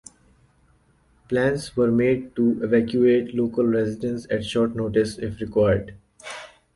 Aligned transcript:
Plans 1.29 1.77
were 1.77 1.91
made 1.91 2.35
to 2.35 2.59
evacuate 2.63 3.35
local 3.35 3.63
residents 3.65 4.25
at 4.31 4.43
short 4.43 4.75
notice 4.75 5.19
if 5.19 5.39
required. 5.39 5.95